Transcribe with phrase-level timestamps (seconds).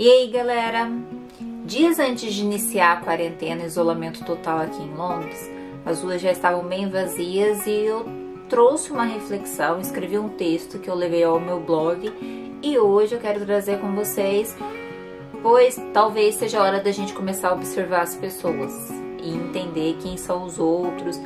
[0.00, 0.88] E aí, galera?
[1.64, 5.50] Dias antes de iniciar a quarentena, isolamento total aqui em Londres,
[5.84, 8.06] as ruas já estavam bem vazias e eu
[8.48, 12.12] trouxe uma reflexão, escrevi um texto que eu levei ao meu blog
[12.62, 14.56] e hoje eu quero trazer com vocês,
[15.42, 18.72] pois talvez seja a hora da gente começar a observar as pessoas
[19.20, 21.20] e entender quem são os outros,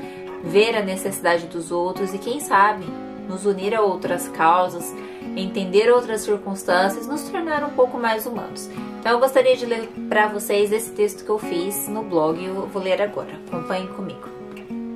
[0.45, 2.87] ver a necessidade dos outros e quem sabe
[3.29, 4.95] nos unir a outras causas
[5.37, 8.69] entender outras circunstâncias, nos tornar um pouco mais humanos.
[9.01, 12.47] Então eu gostaria de ler para vocês esse texto que eu fiz no blog e
[12.47, 13.33] eu vou ler agora.
[13.49, 14.29] Acompanhem comigo.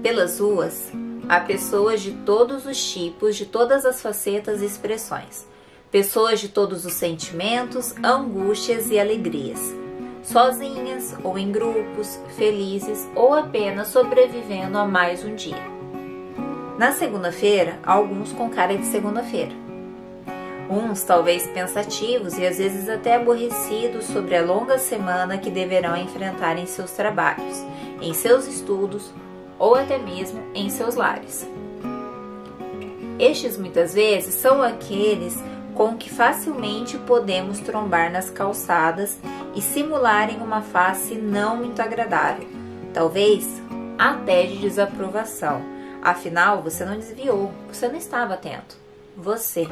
[0.03, 0.93] Pelas ruas,
[1.29, 5.47] há pessoas de todos os tipos, de todas as facetas e expressões.
[5.91, 9.61] Pessoas de todos os sentimentos, angústias e alegrias.
[10.23, 15.77] Sozinhas ou em grupos, felizes ou apenas sobrevivendo a mais um dia.
[16.79, 19.67] Na segunda-feira, alguns com cara de segunda-feira
[20.69, 26.59] uns talvez pensativos e às vezes até aborrecidos sobre a longa semana que deverão enfrentar
[26.59, 27.65] em seus trabalhos,
[28.01, 29.13] em seus estudos
[29.59, 31.49] ou até mesmo em seus lares.
[33.19, 35.37] Estes muitas vezes são aqueles
[35.75, 39.19] com que facilmente podemos trombar nas calçadas
[39.55, 42.47] e simularem uma face não muito agradável,
[42.93, 43.47] talvez
[43.99, 45.63] até de desaprovação.
[46.03, 48.77] Afinal, você não desviou, você não estava atento.
[49.17, 49.67] Você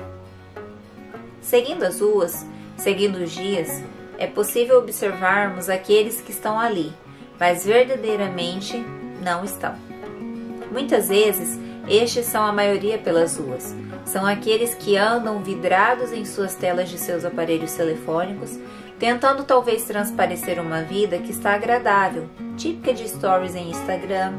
[1.45, 3.83] Seguindo as ruas, seguindo os dias,
[4.17, 6.91] é possível observarmos aqueles que estão ali,
[7.39, 8.83] mas verdadeiramente
[9.23, 9.75] não estão.
[10.73, 13.77] Muitas vezes, estes são a maioria pelas ruas.
[14.07, 18.59] São aqueles que andam vidrados em suas telas de seus aparelhos telefônicos,
[18.99, 24.33] tentando talvez transparecer uma vida que está agradável, típica de stories em Instagram,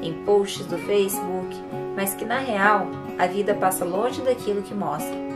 [0.00, 1.54] em posts do Facebook,
[1.94, 2.86] mas que na real
[3.18, 5.27] a vida passa longe daquilo que mostra.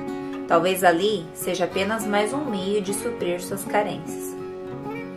[0.53, 4.36] Talvez ali seja apenas mais um meio de suprir suas carências.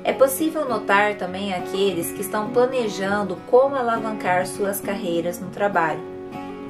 [0.02, 6.00] É possível notar também aqueles que estão planejando como alavancar suas carreiras no trabalho,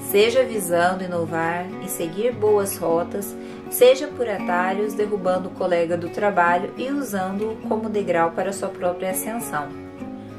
[0.09, 3.35] seja visando inovar e seguir boas rotas,
[3.69, 9.11] seja por atalhos derrubando o colega do trabalho e usando-o como degrau para sua própria
[9.11, 9.67] ascensão.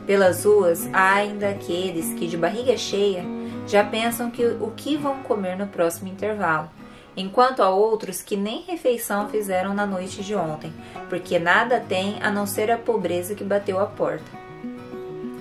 [0.04, 3.24] Pelas ruas há ainda aqueles que, de barriga cheia,
[3.68, 6.68] já pensam que o que vão comer no próximo intervalo
[7.16, 10.72] enquanto há outros que nem refeição fizeram na noite de ontem,
[11.08, 14.30] porque nada têm a não ser a pobreza que bateu a porta.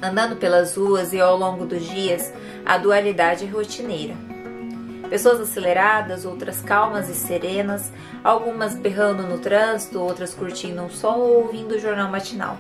[0.01, 2.31] Andando pelas ruas e ao longo dos dias,
[2.65, 4.15] a dualidade é rotineira.
[5.09, 7.91] Pessoas aceleradas, outras calmas e serenas,
[8.23, 12.57] algumas berrando no trânsito, outras curtindo um som ou ouvindo o jornal matinal.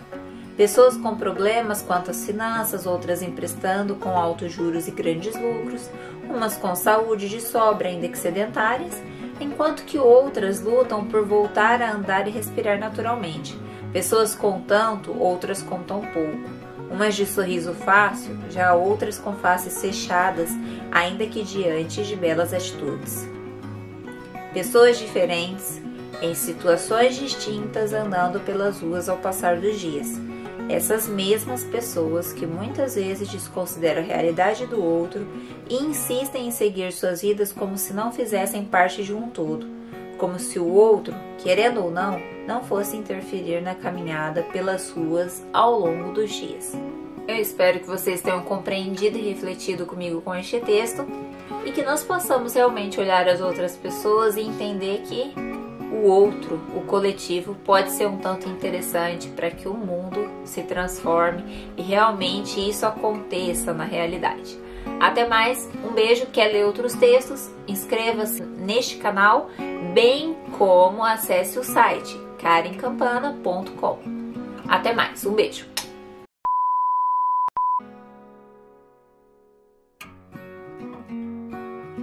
[0.57, 5.89] Pessoas com problemas quanto às finanças, outras emprestando com altos juros e grandes lucros,
[6.29, 9.03] umas com saúde de sobra ainda que sedentárias,
[9.41, 13.59] enquanto que outras lutam por voltar a andar e respirar naturalmente.
[13.91, 16.49] Pessoas com tanto, outras com tão pouco.
[16.89, 20.49] Umas de sorriso fácil, já outras com faces fechadas,
[20.89, 23.27] ainda que diante de belas atitudes.
[24.53, 25.81] Pessoas diferentes,
[26.21, 30.17] em situações distintas, andando pelas ruas ao passar dos dias
[30.69, 35.27] essas mesmas pessoas que muitas vezes desconsideram a realidade do outro
[35.69, 39.67] e insistem em seguir suas vidas como se não fizessem parte de um todo,
[40.17, 45.79] como se o outro, querendo ou não, não fosse interferir na caminhada pelas ruas ao
[45.79, 46.73] longo dos dias.
[47.27, 51.05] Eu espero que vocês tenham compreendido e refletido comigo com este texto
[51.65, 55.33] e que nós possamos realmente olhar as outras pessoas e entender que
[55.95, 61.71] o outro, o coletivo, pode ser um tanto interessante para que o mundo se transforme
[61.77, 64.57] e realmente isso aconteça na realidade.
[64.99, 66.27] Até mais, um beijo.
[66.27, 67.49] Quer ler outros textos?
[67.67, 69.49] Inscreva-se neste canal,
[69.93, 73.97] bem como acesse o site karencampana.com.
[74.67, 75.74] Até mais, um beijo.